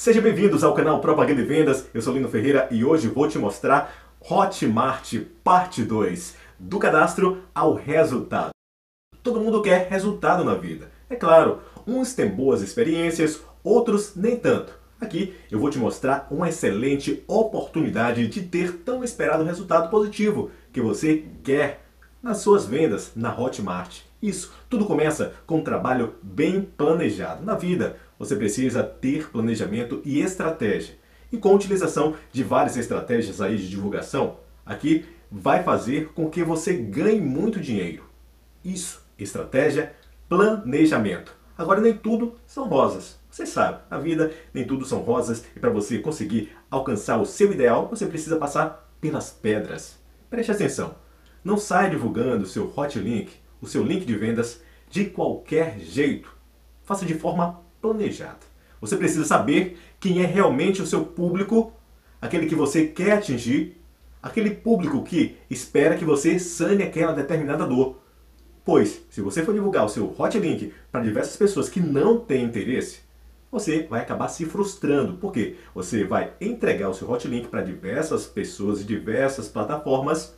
Sejam 0.00 0.22
bem-vindos 0.22 0.62
ao 0.62 0.74
canal 0.74 1.00
Propaganda 1.00 1.40
e 1.40 1.44
Vendas. 1.44 1.88
Eu 1.92 2.00
sou 2.00 2.14
Lino 2.14 2.28
Ferreira 2.28 2.68
e 2.70 2.84
hoje 2.84 3.08
vou 3.08 3.26
te 3.26 3.36
mostrar 3.36 4.14
Hotmart 4.20 5.12
Parte 5.42 5.82
2, 5.82 6.36
do 6.56 6.78
cadastro 6.78 7.42
ao 7.52 7.74
resultado. 7.74 8.50
Todo 9.24 9.40
mundo 9.40 9.60
quer 9.60 9.88
resultado 9.88 10.44
na 10.44 10.54
vida. 10.54 10.88
É 11.10 11.16
claro, 11.16 11.58
uns 11.84 12.14
têm 12.14 12.28
boas 12.28 12.62
experiências, 12.62 13.42
outros 13.64 14.14
nem 14.14 14.36
tanto. 14.36 14.72
Aqui 15.00 15.34
eu 15.50 15.58
vou 15.58 15.68
te 15.68 15.78
mostrar 15.78 16.28
uma 16.30 16.48
excelente 16.48 17.24
oportunidade 17.26 18.28
de 18.28 18.42
ter 18.42 18.74
tão 18.84 19.02
esperado 19.02 19.42
resultado 19.42 19.90
positivo 19.90 20.52
que 20.72 20.80
você 20.80 21.24
quer 21.42 21.88
nas 22.22 22.38
suas 22.38 22.64
vendas 22.66 23.10
na 23.16 23.36
Hotmart. 23.36 24.02
Isso 24.22 24.52
tudo 24.68 24.84
começa 24.84 25.34
com 25.44 25.58
um 25.58 25.64
trabalho 25.64 26.14
bem 26.22 26.62
planejado. 26.62 27.44
Na 27.44 27.54
vida, 27.54 27.96
você 28.18 28.34
precisa 28.34 28.82
ter 28.82 29.30
planejamento 29.30 30.02
e 30.04 30.20
estratégia. 30.20 30.96
E 31.30 31.36
com 31.36 31.50
a 31.50 31.54
utilização 31.54 32.16
de 32.32 32.42
várias 32.42 32.76
estratégias 32.76 33.40
aí 33.40 33.56
de 33.56 33.68
divulgação, 33.68 34.38
aqui 34.64 35.04
vai 35.30 35.62
fazer 35.62 36.08
com 36.14 36.30
que 36.30 36.42
você 36.42 36.72
ganhe 36.74 37.20
muito 37.20 37.60
dinheiro. 37.60 38.04
Isso, 38.64 39.02
estratégia, 39.18 39.94
planejamento. 40.28 41.36
Agora 41.56 41.80
nem 41.80 41.92
tudo 41.92 42.36
são 42.46 42.68
rosas. 42.68 43.18
Você 43.30 43.44
sabe, 43.44 43.82
na 43.90 43.98
vida 43.98 44.32
nem 44.54 44.66
tudo 44.66 44.84
são 44.84 45.00
rosas 45.00 45.44
e 45.54 45.60
para 45.60 45.70
você 45.70 45.98
conseguir 45.98 46.52
alcançar 46.70 47.18
o 47.18 47.26
seu 47.26 47.52
ideal, 47.52 47.88
você 47.88 48.06
precisa 48.06 48.36
passar 48.36 48.90
pelas 49.00 49.30
pedras. 49.30 49.98
Preste 50.30 50.50
atenção. 50.50 50.94
Não 51.44 51.56
saia 51.56 51.90
divulgando 51.90 52.44
o 52.44 52.48
seu 52.48 52.72
hot 52.74 52.98
link, 52.98 53.30
o 53.60 53.66
seu 53.66 53.82
link 53.82 54.04
de 54.04 54.16
vendas 54.16 54.62
de 54.90 55.04
qualquer 55.06 55.78
jeito. 55.78 56.34
Faça 56.84 57.04
de 57.04 57.14
forma 57.14 57.60
planejada. 57.80 58.38
Você 58.80 58.96
precisa 58.96 59.24
saber 59.24 59.78
quem 59.98 60.22
é 60.22 60.26
realmente 60.26 60.80
o 60.80 60.86
seu 60.86 61.04
público, 61.04 61.72
aquele 62.20 62.46
que 62.46 62.54
você 62.54 62.86
quer 62.86 63.12
atingir, 63.12 63.76
aquele 64.22 64.50
público 64.50 65.02
que 65.02 65.36
espera 65.50 65.96
que 65.96 66.04
você 66.04 66.38
sane 66.38 66.82
aquela 66.82 67.12
determinada 67.12 67.66
dor. 67.66 68.00
Pois, 68.64 69.00
se 69.10 69.20
você 69.20 69.42
for 69.42 69.54
divulgar 69.54 69.84
o 69.84 69.88
seu 69.88 70.14
hot 70.18 70.38
link 70.38 70.72
para 70.92 71.02
diversas 71.02 71.36
pessoas 71.36 71.68
que 71.68 71.80
não 71.80 72.20
têm 72.20 72.44
interesse, 72.44 73.00
você 73.50 73.84
vai 73.84 74.02
acabar 74.02 74.28
se 74.28 74.44
frustrando, 74.44 75.14
porque 75.14 75.56
você 75.74 76.04
vai 76.04 76.34
entregar 76.40 76.90
o 76.90 76.94
seu 76.94 77.10
hot 77.10 77.26
link 77.26 77.48
para 77.48 77.62
diversas 77.62 78.26
pessoas 78.26 78.82
e 78.82 78.84
diversas 78.84 79.48
plataformas 79.48 80.34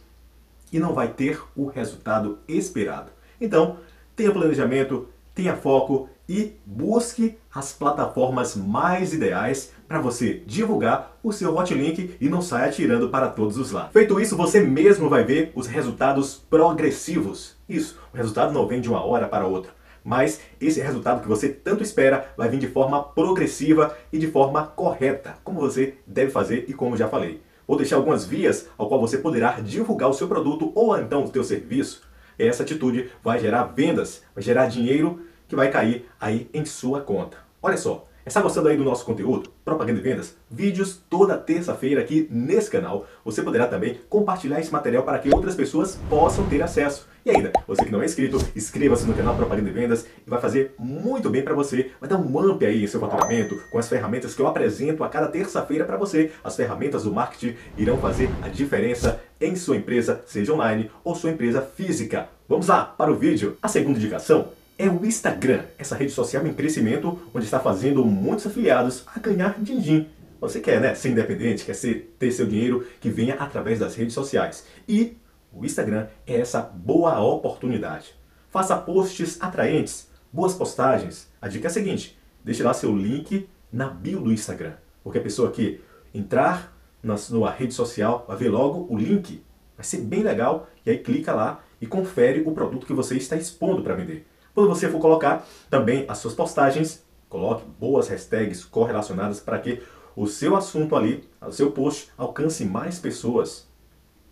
e 0.72 0.78
não 0.78 0.94
vai 0.94 1.12
ter 1.12 1.42
o 1.56 1.66
resultado 1.66 2.38
esperado. 2.46 3.10
Então, 3.40 3.78
tenha 4.14 4.30
planejamento, 4.30 5.08
tenha 5.34 5.56
foco 5.56 6.08
e 6.30 6.60
busque 6.64 7.36
as 7.52 7.72
plataformas 7.72 8.54
mais 8.54 9.12
ideais 9.12 9.72
para 9.88 10.00
você 10.00 10.40
divulgar 10.46 11.18
o 11.24 11.32
seu 11.32 11.56
hotlink 11.56 12.14
e 12.20 12.28
não 12.28 12.40
saia 12.40 12.68
atirando 12.68 13.08
para 13.08 13.26
todos 13.26 13.56
os 13.56 13.72
lados. 13.72 13.92
Feito 13.92 14.20
isso, 14.20 14.36
você 14.36 14.60
mesmo 14.60 15.08
vai 15.08 15.24
ver 15.24 15.50
os 15.56 15.66
resultados 15.66 16.36
progressivos. 16.48 17.56
Isso, 17.68 17.98
o 18.14 18.16
resultado 18.16 18.52
não 18.52 18.68
vem 18.68 18.80
de 18.80 18.88
uma 18.88 19.04
hora 19.04 19.26
para 19.26 19.44
outra, 19.44 19.72
mas 20.04 20.40
esse 20.60 20.80
resultado 20.80 21.20
que 21.20 21.26
você 21.26 21.48
tanto 21.48 21.82
espera 21.82 22.32
vai 22.36 22.48
vir 22.48 22.60
de 22.60 22.68
forma 22.68 23.02
progressiva 23.02 23.96
e 24.12 24.16
de 24.16 24.28
forma 24.28 24.68
correta, 24.68 25.34
como 25.42 25.58
você 25.58 25.96
deve 26.06 26.30
fazer 26.30 26.66
e 26.68 26.72
como 26.72 26.96
já 26.96 27.08
falei. 27.08 27.42
Vou 27.66 27.76
deixar 27.76 27.96
algumas 27.96 28.24
vias 28.24 28.68
ao 28.78 28.86
qual 28.86 29.00
você 29.00 29.18
poderá 29.18 29.58
divulgar 29.58 30.08
o 30.08 30.14
seu 30.14 30.28
produto 30.28 30.70
ou 30.76 30.96
então 30.96 31.24
o 31.24 31.32
seu 31.32 31.42
serviço. 31.42 32.08
Essa 32.38 32.62
atitude 32.62 33.10
vai 33.20 33.40
gerar 33.40 33.64
vendas, 33.64 34.22
vai 34.32 34.44
gerar 34.44 34.66
dinheiro 34.66 35.28
que 35.50 35.56
vai 35.56 35.68
cair 35.68 36.08
aí 36.18 36.48
em 36.54 36.64
sua 36.64 37.00
conta. 37.00 37.36
Olha 37.60 37.76
só, 37.76 38.06
Está 38.24 38.42
gostando 38.42 38.68
aí 38.68 38.76
do 38.76 38.84
nosso 38.84 39.04
conteúdo? 39.04 39.50
Propaganda 39.64 39.98
e 39.98 40.02
vendas? 40.02 40.36
Vídeos 40.48 41.02
toda 41.08 41.38
terça-feira 41.38 42.02
aqui 42.02 42.28
nesse 42.30 42.70
canal. 42.70 43.06
Você 43.24 43.42
poderá 43.42 43.66
também 43.66 43.98
compartilhar 44.10 44.60
esse 44.60 44.70
material 44.70 45.02
para 45.02 45.18
que 45.18 45.34
outras 45.34 45.54
pessoas 45.54 45.98
possam 46.08 46.46
ter 46.46 46.62
acesso. 46.62 47.08
E 47.24 47.30
ainda, 47.30 47.50
você 47.66 47.84
que 47.84 47.90
não 47.90 48.02
é 48.02 48.04
inscrito, 48.04 48.36
inscreva-se 48.54 49.06
no 49.06 49.14
canal 49.14 49.34
Propaganda 49.34 49.70
e 49.70 49.72
Vendas 49.72 50.06
e 50.24 50.28
vai 50.30 50.38
fazer 50.38 50.74
muito 50.78 51.30
bem 51.30 51.42
para 51.42 51.54
você. 51.54 51.90
Vai 51.98 52.10
dar 52.10 52.18
um 52.18 52.50
up 52.50 52.64
aí 52.64 52.84
em 52.84 52.86
seu 52.86 53.00
faturamento 53.00 53.58
com 53.72 53.78
as 53.78 53.88
ferramentas 53.88 54.34
que 54.34 54.42
eu 54.42 54.46
apresento 54.46 55.02
a 55.02 55.08
cada 55.08 55.26
terça-feira 55.26 55.86
para 55.86 55.96
você. 55.96 56.30
As 56.44 56.54
ferramentas 56.54 57.04
do 57.04 57.12
marketing 57.12 57.56
irão 57.76 57.96
fazer 57.96 58.30
a 58.42 58.48
diferença 58.48 59.18
em 59.40 59.56
sua 59.56 59.76
empresa, 59.76 60.22
seja 60.26 60.52
online 60.52 60.90
ou 61.02 61.14
sua 61.14 61.30
empresa 61.30 61.62
física. 61.62 62.28
Vamos 62.46 62.68
lá 62.68 62.84
para 62.84 63.10
o 63.10 63.16
vídeo. 63.16 63.56
A 63.62 63.66
segunda 63.66 63.98
indicação 63.98 64.59
é 64.80 64.88
o 64.88 65.04
Instagram, 65.04 65.64
essa 65.76 65.94
rede 65.94 66.10
social 66.10 66.46
em 66.46 66.54
crescimento, 66.54 67.20
onde 67.34 67.44
está 67.44 67.60
fazendo 67.60 68.02
muitos 68.02 68.46
afiliados 68.46 69.04
a 69.14 69.18
ganhar 69.18 69.60
din-din. 69.60 70.08
Você 70.40 70.58
quer, 70.58 70.80
né, 70.80 70.94
ser 70.94 71.10
independente, 71.10 71.66
quer 71.66 71.74
ser, 71.74 72.16
ter 72.18 72.32
seu 72.32 72.46
dinheiro 72.46 72.86
que 72.98 73.10
venha 73.10 73.34
através 73.34 73.78
das 73.78 73.94
redes 73.94 74.14
sociais. 74.14 74.64
E 74.88 75.18
o 75.52 75.66
Instagram 75.66 76.06
é 76.26 76.40
essa 76.40 76.62
boa 76.62 77.20
oportunidade. 77.20 78.14
Faça 78.48 78.74
posts 78.74 79.36
atraentes, 79.38 80.08
boas 80.32 80.54
postagens. 80.54 81.28
A 81.42 81.46
dica 81.46 81.66
é 81.66 81.70
a 81.70 81.72
seguinte, 81.72 82.18
deixe 82.42 82.62
lá 82.62 82.72
seu 82.72 82.96
link 82.96 83.46
na 83.70 83.86
bio 83.86 84.18
do 84.18 84.32
Instagram. 84.32 84.72
Porque 85.04 85.18
a 85.18 85.22
pessoa 85.22 85.50
que 85.50 85.82
entrar 86.14 86.74
na 87.02 87.18
sua 87.18 87.50
rede 87.50 87.74
social 87.74 88.24
vai 88.26 88.38
ver 88.38 88.48
logo 88.48 88.86
o 88.88 88.96
link. 88.96 89.42
Vai 89.76 89.84
ser 89.84 89.98
bem 89.98 90.22
legal 90.22 90.70
e 90.86 90.90
aí 90.90 90.96
clica 90.96 91.34
lá 91.34 91.62
e 91.82 91.86
confere 91.86 92.42
o 92.46 92.52
produto 92.52 92.86
que 92.86 92.94
você 92.94 93.18
está 93.18 93.36
expondo 93.36 93.82
para 93.82 93.94
vender. 93.94 94.29
Quando 94.54 94.68
você 94.68 94.88
for 94.88 95.00
colocar 95.00 95.46
também 95.68 96.04
as 96.08 96.18
suas 96.18 96.34
postagens, 96.34 97.04
coloque 97.28 97.64
boas 97.78 98.08
hashtags 98.08 98.64
correlacionadas 98.64 99.40
para 99.40 99.58
que 99.58 99.82
o 100.16 100.26
seu 100.26 100.56
assunto 100.56 100.96
ali, 100.96 101.28
o 101.40 101.52
seu 101.52 101.70
post, 101.70 102.10
alcance 102.18 102.64
mais 102.64 102.98
pessoas. 102.98 103.68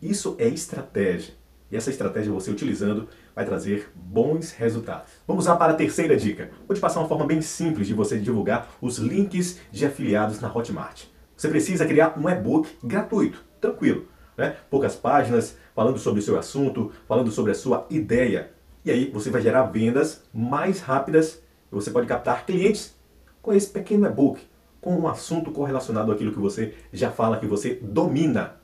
Isso 0.02 0.34
é 0.38 0.48
estratégia. 0.48 1.34
E 1.70 1.76
essa 1.76 1.90
estratégia 1.90 2.32
você 2.32 2.50
utilizando 2.50 3.08
vai 3.34 3.44
trazer 3.44 3.90
bons 3.94 4.52
resultados. 4.52 5.12
Vamos 5.26 5.46
lá 5.46 5.56
para 5.56 5.72
a 5.72 5.76
terceira 5.76 6.16
dica. 6.16 6.50
Vou 6.66 6.74
te 6.74 6.80
passar 6.80 7.00
uma 7.00 7.08
forma 7.08 7.26
bem 7.26 7.40
simples 7.40 7.86
de 7.86 7.94
você 7.94 8.18
divulgar 8.18 8.68
os 8.80 8.98
links 8.98 9.60
de 9.70 9.84
afiliados 9.86 10.40
na 10.40 10.52
Hotmart. 10.52 11.04
Você 11.36 11.48
precisa 11.48 11.86
criar 11.86 12.18
um 12.18 12.28
e-book 12.28 12.68
gratuito, 12.82 13.44
tranquilo. 13.60 14.08
Né? 14.36 14.56
Poucas 14.70 14.96
páginas, 14.96 15.56
falando 15.74 15.98
sobre 15.98 16.20
o 16.20 16.22
seu 16.22 16.38
assunto, 16.38 16.90
falando 17.06 17.30
sobre 17.30 17.52
a 17.52 17.54
sua 17.54 17.86
ideia. 17.90 18.50
E 18.84 18.90
aí 18.90 19.10
você 19.10 19.30
vai 19.30 19.42
gerar 19.42 19.64
vendas 19.64 20.22
mais 20.32 20.80
rápidas 20.80 21.42
você 21.70 21.90
pode 21.90 22.06
captar 22.06 22.46
clientes 22.46 22.94
com 23.42 23.52
esse 23.52 23.68
pequeno 23.68 24.06
e-book, 24.06 24.40
com 24.80 24.98
um 24.98 25.08
assunto 25.08 25.50
correlacionado 25.50 26.10
àquilo 26.10 26.32
que 26.32 26.38
você 26.38 26.74
já 26.92 27.10
fala, 27.10 27.38
que 27.38 27.46
você 27.46 27.74
domina. 27.74 28.56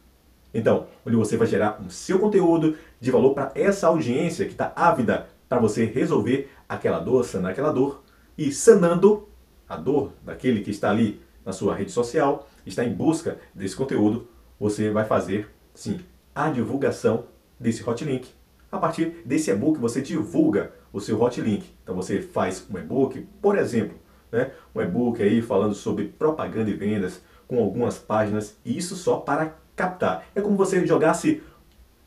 Então, 0.52 0.86
onde 1.04 1.16
você 1.16 1.36
vai 1.36 1.46
gerar 1.46 1.82
o 1.84 1.90
seu 1.90 2.18
conteúdo 2.18 2.76
de 3.00 3.10
valor 3.10 3.34
para 3.34 3.52
essa 3.54 3.88
audiência 3.88 4.46
que 4.46 4.52
está 4.52 4.72
ávida 4.74 5.26
para 5.48 5.58
você 5.58 5.84
resolver 5.84 6.50
aquela 6.68 6.98
dor, 6.98 7.24
sanar 7.24 7.52
aquela 7.52 7.72
dor 7.72 8.02
e 8.38 8.50
sanando 8.52 9.28
a 9.68 9.76
dor 9.76 10.12
daquele 10.22 10.62
que 10.62 10.70
está 10.70 10.90
ali 10.90 11.20
na 11.44 11.52
sua 11.52 11.74
rede 11.74 11.92
social, 11.92 12.48
está 12.64 12.84
em 12.84 12.92
busca 12.92 13.38
desse 13.54 13.76
conteúdo, 13.76 14.28
você 14.58 14.90
vai 14.90 15.04
fazer, 15.04 15.50
sim, 15.74 16.00
a 16.34 16.48
divulgação 16.48 17.24
desse 17.60 17.88
hot 17.88 18.02
link 18.04 18.28
a 18.74 18.78
partir 18.78 19.22
desse 19.24 19.50
e-book 19.50 19.78
você 19.78 20.00
divulga 20.00 20.72
o 20.92 21.00
seu 21.00 21.20
hot 21.20 21.40
link. 21.40 21.64
Então 21.82 21.94
você 21.94 22.20
faz 22.20 22.66
um 22.70 22.78
e-book, 22.78 23.20
por 23.40 23.56
exemplo, 23.56 23.96
né? 24.30 24.50
um 24.74 24.80
e-book 24.80 25.22
aí 25.22 25.40
falando 25.40 25.74
sobre 25.74 26.08
propaganda 26.08 26.70
e 26.70 26.74
vendas 26.74 27.22
com 27.46 27.58
algumas 27.58 27.98
páginas, 27.98 28.56
e 28.64 28.76
isso 28.76 28.96
só 28.96 29.18
para 29.18 29.54
captar. 29.76 30.26
É 30.34 30.40
como 30.40 30.56
você 30.56 30.86
jogasse 30.86 31.42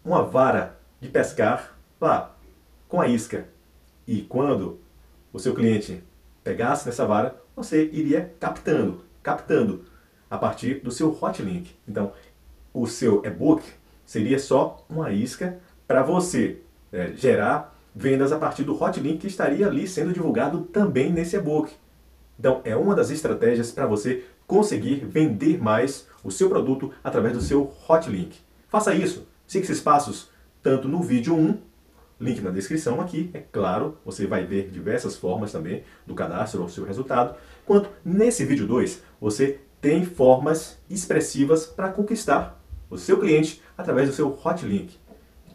uma 0.04 0.24
vara 0.24 0.78
de 1.00 1.10
pescar 1.10 1.78
lá 2.02 2.36
com 2.88 3.00
a 3.00 3.08
isca. 3.08 3.48
E 4.08 4.22
quando 4.22 4.80
o 5.32 5.40
seu 5.40 5.54
cliente 5.54 6.04
pegasse 6.44 6.86
nessa 6.86 7.06
vara, 7.06 7.36
você 7.56 7.86
iria 7.92 8.34
captando, 8.40 9.04
captando 9.22 9.86
a 10.30 10.38
partir 10.38 10.81
do 10.81 10.92
seu 10.92 11.18
hot 11.22 11.42
link. 11.42 11.75
Então, 11.88 12.13
o 12.74 12.88
seu 12.88 13.24
e-book 13.25 13.63
seria 14.06 14.40
só 14.40 14.86
uma 14.90 15.12
isca 15.12 15.60
para 15.88 16.04
você 16.04 16.57
é, 16.92 17.13
gerar 17.16 17.75
vendas 17.95 18.31
a 18.31 18.38
partir 18.38 18.63
do 18.63 18.81
hot 18.81 19.00
link 19.00 19.19
que 19.19 19.28
estaria 19.28 19.66
ali 19.66 19.88
sendo 19.88 20.13
divulgado 20.13 20.62
também 20.62 21.12
nesse 21.12 21.36
e-book. 21.36 21.72
Então, 22.39 22.62
é 22.63 22.75
uma 22.75 22.94
das 22.94 23.10
estratégias 23.10 23.72
para 23.72 23.88
você 23.88 24.24
conseguir 24.45 25.04
vender 25.06 25.62
mais 25.62 26.07
o 26.24 26.30
seu 26.30 26.50
produto 26.50 26.92
através 27.04 27.34
do 27.34 27.42
seu 27.42 27.74
hot 27.89 28.10
link. 28.10 28.39
Faça 28.69 28.94
isso, 28.94 29.28
siga 29.48 29.63
esses 29.63 29.81
passos 29.81 30.30
tanto 30.62 30.88
no 30.88 31.01
vídeo 31.01 31.36
1, 31.36 31.57
link 32.19 32.42
na 32.42 32.50
descrição 32.50 33.00
aqui, 33.00 33.30
é 33.34 33.39
claro, 33.39 33.98
você 34.04 34.28
vai 34.28 34.44
ver 34.45 34.69
diversas 34.69 35.16
formas 35.16 35.51
também 35.51 35.84
do 36.06 36.13
cadastro 36.13 36.62
ao 36.62 36.69
seu 36.69 36.84
resultado, 36.84 37.36
quanto 37.66 37.89
nesse 38.04 38.44
vídeo 38.44 38.68
2, 38.68 39.01
você 39.19 39.60
tem 39.80 40.04
formas 40.04 40.78
expressivas 40.89 41.66
para 41.66 41.89
conquistar 41.89 42.62
o 42.89 42.98
seu 42.98 43.19
cliente 43.19 43.62
através 43.78 44.10
do 44.10 44.16
seu 44.16 44.38
hot 44.44 44.66
link 44.66 44.98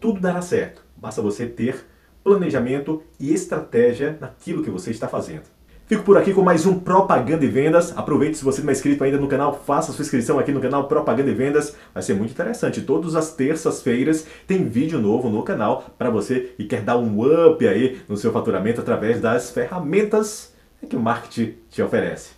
tudo 0.03 0.21
dará 0.21 0.43
certo. 0.43 0.83
Basta 0.97 1.23
você 1.23 1.47
ter 1.47 1.87
planejamento 2.25 3.03
e 3.21 3.33
estratégia 3.33 4.19
naquilo 4.21 4.63
que 4.63 4.71
você 4.71 4.91
está 4.91 5.07
fazendo. 5.07 5.45
Fico 5.87 6.03
por 6.03 6.17
aqui 6.17 6.33
com 6.33 6.43
mais 6.43 6.67
um 6.67 6.79
Propaganda 6.79 7.45
e 7.45 7.49
Vendas. 7.49 7.97
Aproveite 7.97 8.37
se 8.37 8.45
você 8.45 8.63
não 8.63 8.71
é 8.71 8.73
inscrito 8.73 9.05
ainda 9.05 9.19
no 9.19 9.29
canal, 9.29 9.63
faça 9.65 9.93
sua 9.93 10.03
inscrição 10.03 10.39
aqui 10.39 10.51
no 10.51 10.61
canal 10.61 10.89
Propaganda 10.89 11.31
e 11.31 11.35
Vendas. 11.35 11.77
Vai 11.95 12.03
ser 12.03 12.15
muito 12.15 12.33
interessante. 12.33 12.81
Todas 12.81 13.15
as 13.15 13.35
terças-feiras 13.35 14.27
tem 14.47 14.69
vídeo 14.69 15.01
novo 15.01 15.31
no 15.31 15.43
canal 15.45 15.85
para 15.97 16.11
você 16.11 16.53
que 16.57 16.65
quer 16.65 16.83
dar 16.83 16.97
um 16.97 17.21
up 17.23 17.67
aí 17.67 18.01
no 18.09 18.17
seu 18.17 18.33
faturamento 18.33 18.81
através 18.81 19.21
das 19.21 19.51
ferramentas 19.51 20.53
que 20.89 20.97
o 20.97 21.01
marketing 21.01 21.55
te 21.71 21.81
oferece. 21.81 22.33